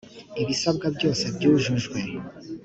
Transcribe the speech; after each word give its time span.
ibisabwa 0.41 0.87
byose 0.95 1.23
byujujwe 1.35 1.99